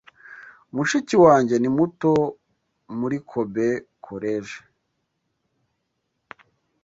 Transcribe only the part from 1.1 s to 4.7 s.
wanjye ni muto muri Kobe College.